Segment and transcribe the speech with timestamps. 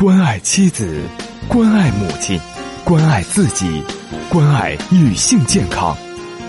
[0.00, 1.02] 关爱妻子，
[1.46, 2.40] 关爱母亲，
[2.86, 3.82] 关爱自己，
[4.30, 5.94] 关爱女性健康。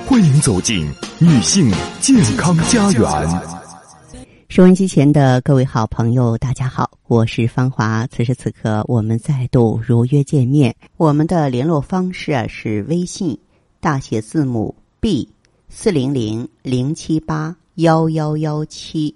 [0.07, 0.89] 欢迎走进
[1.19, 1.69] 女性
[1.99, 3.41] 健康家园。
[4.47, 8.07] 收音机前的各位好朋友，大家好，我是芳华。
[8.07, 10.73] 此时此刻，我们再度如约见面。
[10.95, 13.37] 我们的联络方式啊是微信
[13.81, 15.27] 大写字母 B
[15.67, 19.13] 四零零零七八幺幺幺七，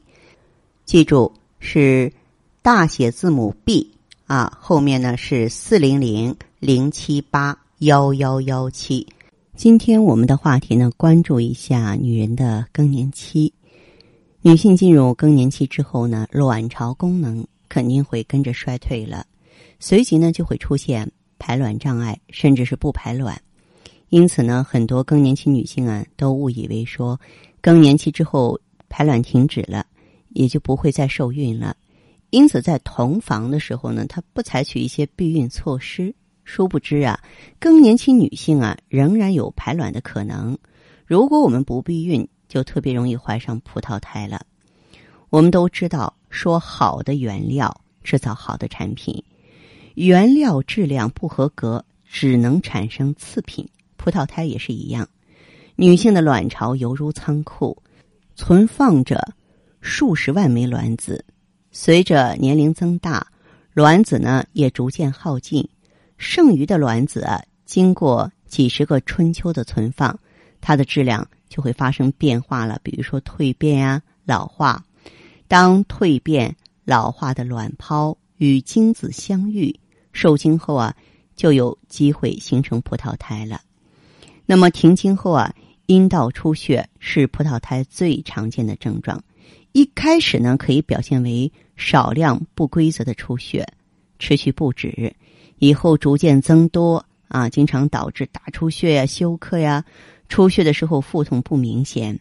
[0.84, 1.32] 记住
[1.62, 2.12] 是
[2.62, 3.95] 大写字母 B。
[4.28, 9.06] 啊，后面呢是四零零零七八幺幺幺七。
[9.56, 13.54] 今天我们的话题呢，关注一下女人的更年期。
[14.42, 19.28] 女性进入更年期之后呢，卵巢功能肯定会跟着衰退了，
[19.80, 23.40] 随即呢就会出现排卵障碍，甚至是不排卵。
[24.10, 27.20] 因此呢，很多更年期女性啊，都误以为说
[27.62, 29.86] 更年期之后排卵停止了，
[30.30, 31.78] 也就不会再受孕了。
[32.30, 36.14] 因此，在同房的时候呢，他不采取一些避孕措施。
[36.44, 37.20] 殊不知啊，
[37.60, 40.56] 更年期女性啊，仍然有排卵的可能。
[41.06, 44.46] 如果我们不避孕，就特别容易怀上葡萄胎了。
[45.32, 49.24] 我们都知道，说好的原料制造好的产品，
[49.96, 53.68] 原料质量不合格，只能产生次品。
[53.98, 55.10] 葡萄胎也是一样，
[55.76, 57.82] 女性的卵巢犹如仓库，
[58.36, 59.34] 存放着
[59.82, 61.26] 数十万枚卵子。
[61.78, 63.28] 随着年龄增大，
[63.74, 65.68] 卵子呢也逐渐耗尽，
[66.18, 70.18] 剩余的卵子啊，经过几十个春秋的存放，
[70.62, 72.80] 它的质量就会发生变化了。
[72.82, 74.82] 比如说蜕变呀、老化。
[75.50, 79.78] 当蜕变、老化的卵泡与精子相遇，
[80.14, 80.96] 受精后啊，
[81.36, 83.60] 就有机会形成葡萄胎了。
[84.46, 85.54] 那么停经后啊，
[85.88, 89.22] 阴道出血是葡萄胎最常见的症状。
[89.76, 93.68] 一开始呢，可以表现为少量不规则的出血，
[94.20, 95.14] 持续不止，
[95.60, 99.84] 以后逐渐增多啊，经常导致大出血呀、休克呀。
[100.30, 102.18] 出血的时候腹痛不明显。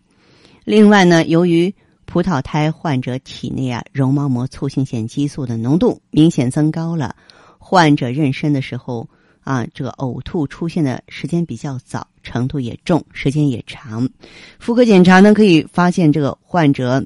[0.64, 1.72] 另外呢，由于
[2.06, 7.14] 葡萄胎患者体内啊绒毛膜促性腺激素的浓度明显增高了，
[7.59, 9.09] 患者妊娠的时候
[9.44, 14.10] 啊，这个呕吐出现的时间比较早，程度也重，时间也长。
[14.59, 17.00] 妇科检查呢，可以发现这个患者。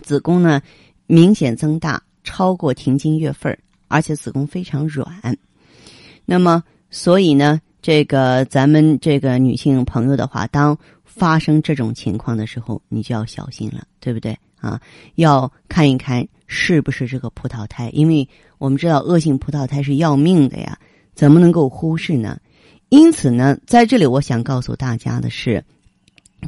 [0.00, 0.60] 子宫呢
[1.06, 3.56] 明显增大，超过停经月份
[3.88, 5.36] 而且子宫非常软。
[6.24, 14.80] 那么，所以呢，这个咱们这个女性朋友的话，当发生这种情况的时候，你就要小心了，对不对啊？
[15.16, 18.28] 要看一看是不是这个葡萄胎，因为
[18.58, 20.78] 我们知道恶性葡萄胎是要命的呀，
[21.14, 22.38] 怎么能够忽视呢？
[22.90, 25.64] 因此呢，在这里我想告诉大家的是，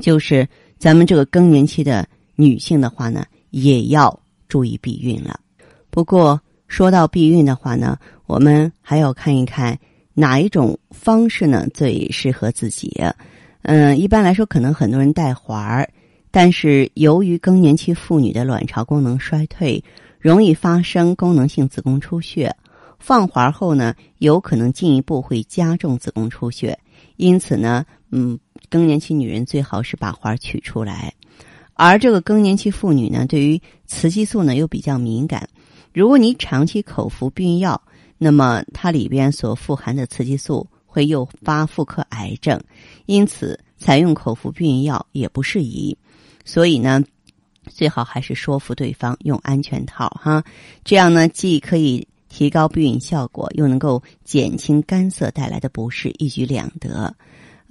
[0.01, 0.49] 就是
[0.79, 3.25] 咱们这个更年期的女性的话呢。
[3.53, 5.39] 也要注意避孕了。
[5.89, 7.97] 不过说到避孕的话呢，
[8.27, 9.79] 我们还要看一看
[10.15, 13.01] 哪一种方式呢最适合自己。
[13.63, 15.89] 嗯，一般来说，可能很多人带环儿，
[16.31, 19.83] 但是由于更年期妇女的卵巢功能衰退，
[20.19, 22.53] 容易发生功能性子宫出血，
[22.99, 26.77] 放环后呢，有可能进一步会加重子宫出血。
[27.17, 28.39] 因此呢，嗯，
[28.69, 31.13] 更年期女人最好是把环取出来。
[31.85, 35.49] 而这个更年期妇女呢，对于雌激素呢又比较敏感。
[35.93, 37.81] 如果你长期口服避孕药，
[38.19, 42.63] 那么它里边所富含的雌激素会诱发妇科癌症，
[43.07, 45.97] 因此采用口服避孕药也不适宜。
[46.45, 47.03] 所以呢，
[47.69, 50.45] 最好还是说服对方用安全套哈，
[50.85, 57.15] 这样呢既可以提高避孕效果，又能够减轻干涩带来的不适，一举两得。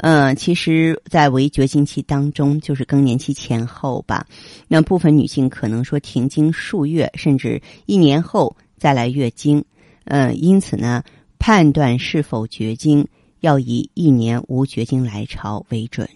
[0.04, 4.26] 嗯，其实，在围绝经期当中，就是更年期前后吧。
[4.68, 9.64] 那部分女性可能说停经数月，甚至一年后再来月经。
[10.06, 11.04] 嗯，因此呢，
[11.38, 13.08] 判断是否绝经
[13.42, 16.10] 要以一年无绝经来潮为准。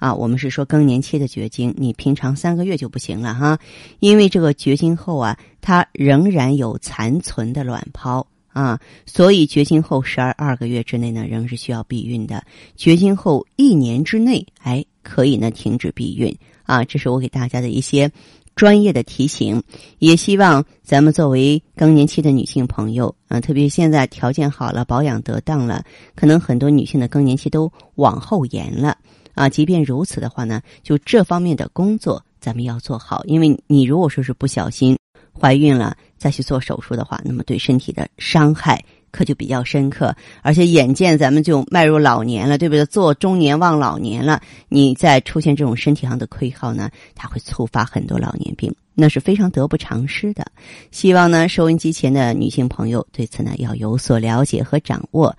[0.00, 3.56] 啊，我们是说更年期的绝经，你平常三个月就不行了哈，
[4.00, 8.26] 因为这个绝经后啊，它仍然有残存的卵泡。
[8.52, 12.44] 啊，所以绝经后十二二个月之内呢，仍是需要避孕的。
[12.76, 16.36] 绝经后一年之内，哎，可以呢停止避孕。
[16.64, 18.10] 啊，这是我给大家的一些
[18.54, 19.62] 专业的提醒。
[19.98, 28.96] 也希望咱们作为更年期的女性朋友，啊，特别现在条件好了，保养得当了，可能很多女性的更年期都往后延了。
[29.34, 34.96] 啊，即便如此的话呢，就这方面的工作咱们要做好，因为你如果说是不小心
[35.40, 35.96] 怀孕了。
[36.18, 40.14] 再去做手术的话，那么对身体的伤害可就比较深刻。
[40.42, 42.84] 而且眼见咱们就迈入老年了，对不对？
[42.84, 50.44] 做中年望老年了，你再出现这种身体上的亏耗呢，它会触发很多老年病，那是非常得不偿失的。
[50.90, 55.34] 希望呢，收音机前的女性朋友对此呢要有所了解和掌握。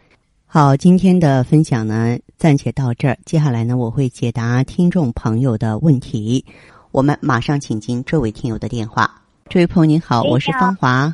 [0.48, 6.44] 好，今天的分享呢暂且到这儿，接下来呢我会解答听众朋友的问题。
[6.90, 9.22] 我们马上请进这位听友的电话。
[9.52, 11.14] 这位朋友您好，我是芳华。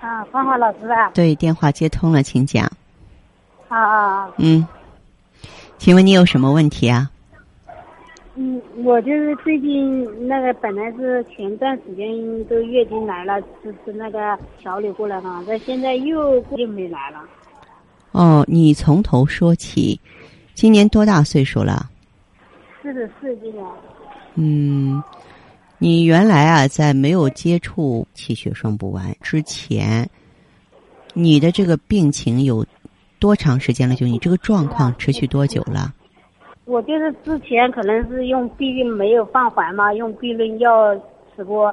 [0.00, 1.10] 啊，芳华老师啊？
[1.10, 2.70] 对，电话接通了，请讲。
[3.66, 4.30] 啊啊。
[4.38, 4.64] 嗯，
[5.76, 7.10] 请问你有什么问题啊？
[8.36, 12.06] 嗯，我就是最近那个本来是前段时间
[12.44, 17.24] 都月经来了，就是那个调理过来嘛，但现在又又没来了。
[18.12, 20.00] 哦，你从头说起，
[20.54, 21.90] 今年多大岁数了？
[22.80, 23.66] 四十四，今年。
[24.36, 25.02] 嗯，
[25.78, 30.08] 你原来啊，在没有接触气血双补丸之前，
[31.12, 32.64] 你的这个病情有
[33.18, 33.94] 多长时间了？
[33.94, 35.92] 就你这个状况持续多久了？
[36.64, 40.94] 我就是之前可能是用避孕没有放环嘛，用避孕药
[41.36, 41.72] 吃过，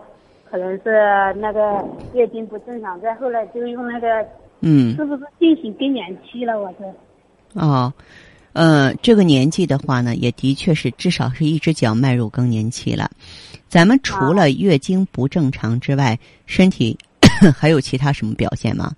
[0.52, 1.84] 可能是那个
[2.14, 4.08] 月经不正常，再后来就用那个，
[4.60, 6.60] 嗯，是不是进行更年期了？
[6.60, 7.60] 我这。
[7.60, 7.92] 哦。
[8.54, 13.10] 呃，这个年纪的话呢，也的确是至少是一只脚迈入更年期了。
[13.68, 16.96] 咱们除了月经不正常之外，身体
[17.58, 18.92] 还有其他什么表现吗？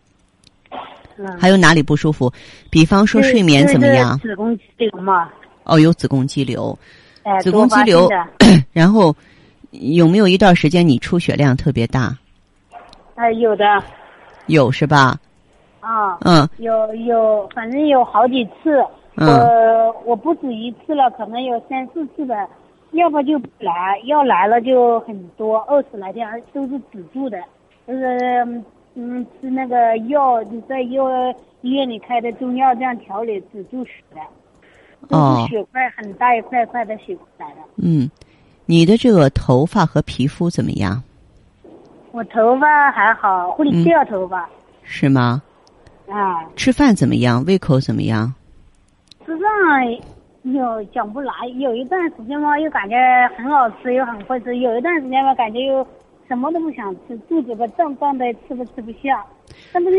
[1.40, 2.30] 还有哪里不舒服？
[2.69, 4.19] 比方说睡眠怎么样？
[4.19, 5.30] 子宫肌瘤嘛。
[5.63, 6.78] 哦，有子宫肌瘤。
[7.24, 8.10] 哎，子宫肌瘤。
[8.74, 9.16] 然后
[9.72, 12.18] 有没有一段时间你出血量特别大？
[13.16, 13.63] 哎，有的。
[14.48, 15.18] 有是吧？
[15.80, 16.18] 啊。
[16.25, 16.46] 嗯。
[16.57, 18.86] 有有，反正有好几次。
[19.17, 22.47] 我我不止一次了，可能有三四次的，
[22.91, 27.41] 要不就不来，要来了就很多，二十来天，都是止住的，
[27.88, 28.63] 就是
[28.95, 31.07] 嗯吃那个药，在药
[31.62, 34.21] 医院里开的中药这样调理止住血的，
[35.07, 37.57] 都是血块很大一块块的血来的。
[37.77, 38.09] 嗯，
[38.65, 41.01] 你的这个头发和皮肤怎么样？
[42.11, 44.47] 我头发还好，会掉头发。
[44.83, 45.41] 是吗？
[46.09, 46.45] 啊。
[46.56, 47.44] 吃饭怎么样？
[47.45, 48.33] 胃口怎么样？
[49.25, 49.51] 吃上
[50.54, 52.95] 有讲不来，有一段时间嘛，又感觉
[53.36, 55.86] 很好吃，又很会吃；有一段时间嘛，感觉又
[56.27, 59.25] 什么都不想吃，肚子吧胀胀的，吃不吃不下。
[59.74, 59.89] 但是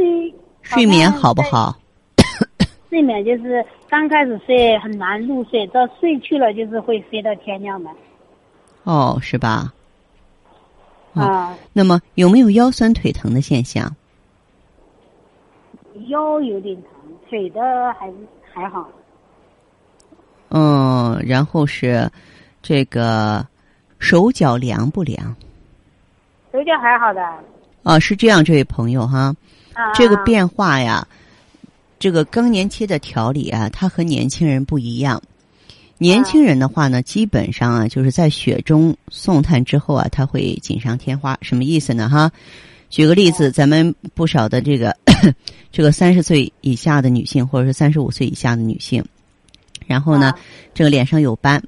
[0.63, 1.75] 睡眠好不好？
[2.89, 7.91] 睡眠就是刚开始睡很难入睡，到睡去了就是会睡到天亮的。
[8.85, 9.73] 哦，是吧？
[11.15, 11.59] 啊。
[11.73, 13.91] 那么有没有腰酸腿疼的现象？
[16.07, 16.93] 腰有点疼，
[17.29, 18.15] 腿的还是
[18.53, 18.89] 还好。
[20.59, 22.11] 嗯，然后是
[22.63, 23.47] 这个
[23.99, 25.37] 手脚凉不凉？
[26.51, 27.21] 手脚还好的。
[27.83, 29.37] 啊，是这样，这位朋友哈，
[29.95, 31.07] 这个变化呀，
[31.99, 35.23] 这个更年期的调理啊，它和年轻人不一样。
[35.99, 41.37] 年轻人的话呢，基本上啊，就是在雪中送炭之后啊，他会锦上添花。
[41.43, 42.09] 什么意思呢？
[42.09, 42.33] 哈，
[42.89, 44.97] 举个例子，咱们不少的这个
[45.71, 49.05] 这个三十岁以下的女性，或者是三十五岁以下的女性。
[49.87, 50.35] 然后呢，
[50.75, 51.63] 这个脸上有斑，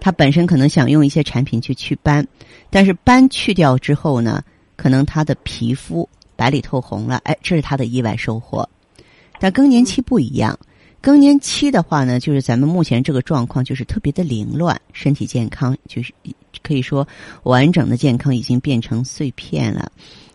[0.00, 2.26] 他本身可能想用一些产品去祛斑，
[2.70, 4.42] 但是斑去掉之后呢，
[4.76, 8.68] 可能他的皮肤白里透红了，哎，这是他的意外收获。
[9.40, 10.58] 但更年期不一样，
[11.00, 16.12] 更年期的话呢，就是咱们目前这个状况就是特别的凌乱，身体健康就是
[16.62, 17.06] 可以说
[17.42, 19.90] 完整的健康已经变成碎片了。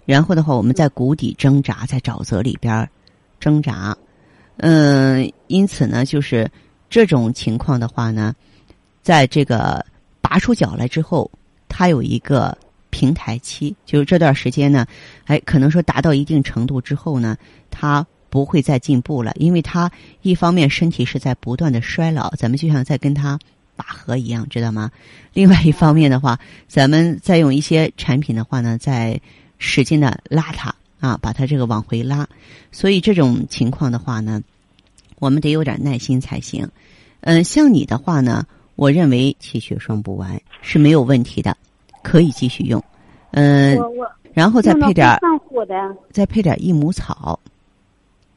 [0.05, 2.89] 然后的话，我们在谷底挣扎，在沼泽里边
[3.39, 3.95] 挣扎，
[4.57, 6.49] 嗯，因此呢，就是。
[6.89, 8.35] 这种情况的话呢，
[9.01, 9.85] 在这个
[10.21, 11.29] 拔出脚来之后，
[11.67, 12.57] 它有一个
[12.89, 14.85] 平台期，就是这段时间呢，
[15.25, 17.37] 哎，可能说达到一定程度之后呢，
[17.69, 19.91] 它不会再进步了，因为它
[20.23, 23.37] 一方面身体是在不断的衰老，咱们就像在跟它
[23.75, 24.91] 拔河一样，知道吗？
[25.33, 29.19] 另外一方面的话，咱们再用一些产品的话呢，在
[29.59, 32.27] 使劲的拉它啊，把它这个往回拉，
[32.71, 34.41] 所以这种情况的话呢。
[35.19, 36.67] 我们得有点耐心才行，
[37.21, 38.45] 嗯，像你的话呢，
[38.75, 41.55] 我认为气血双补丸是没有问题的，
[42.01, 42.81] 可以继续用，
[43.31, 43.77] 嗯，
[44.33, 45.75] 然后再配点上火的，
[46.11, 47.37] 再配点益母草，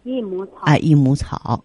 [0.02, 1.62] 益母草，哎，益母草，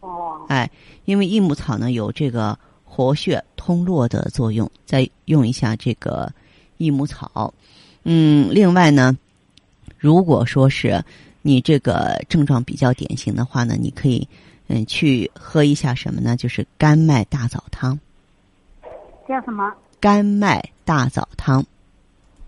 [0.00, 0.68] 哦，哎，
[1.04, 6.30] 因为益母草呢有这个活血通络的作用，再用一下这个
[6.78, 7.54] 益母草，
[8.02, 9.16] 嗯，另外呢，
[9.96, 11.00] 如果说是。
[11.42, 14.26] 你这个症状比较典型的话呢，你可以
[14.68, 16.36] 嗯去喝一下什么呢？
[16.36, 17.98] 就是甘麦大枣汤。
[19.28, 19.72] 叫什么？
[20.00, 21.64] 甘麦大枣汤。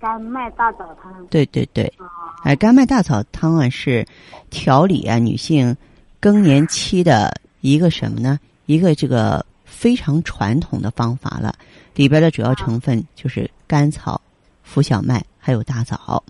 [0.01, 1.27] 甘麦大枣汤。
[1.31, 1.93] 对对对，
[2.43, 4.05] 哎，甘麦大枣汤啊是
[4.51, 5.77] 调理啊女性
[6.19, 8.41] 更年期的一个什么呢？
[8.67, 11.55] 一个这个非常传统的方法了。
[11.95, 14.21] 里边的主要成分就是甘草、
[14.63, 16.25] 浮小麦还有大枣。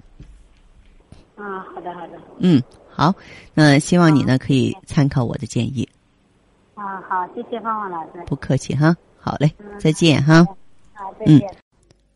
[1.90, 2.22] 啊，好的好的。
[2.38, 3.14] 嗯，好，
[3.54, 5.88] 那希望你呢可以参考我的建议。
[6.74, 8.22] 啊，好，谢谢芳芳老师。
[8.26, 10.44] 不客气哈，好嘞，再见哈。
[10.94, 11.40] 好，再见。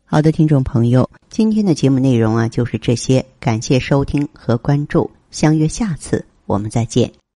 [0.05, 7.11] 好的，听众朋友，今天的节目内容啊就是这些，感谢收听和关注，相约下次我们再见。